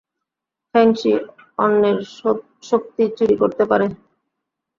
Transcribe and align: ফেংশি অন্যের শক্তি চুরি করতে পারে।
ফেংশি 0.75 1.13
অন্যের 1.59 1.97
শক্তি 2.69 3.03
চুরি 3.17 3.35
করতে 3.41 3.63
পারে। 3.65 3.85